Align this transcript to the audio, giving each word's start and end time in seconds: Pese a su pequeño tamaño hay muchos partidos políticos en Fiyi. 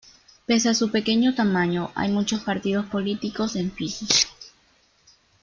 Pese 0.47 0.67
a 0.67 0.73
su 0.73 0.89
pequeño 0.89 1.35
tamaño 1.35 1.91
hay 1.93 2.09
muchos 2.09 2.41
partidos 2.41 2.87
políticos 2.87 3.55
en 3.55 3.71
Fiyi. 3.71 4.07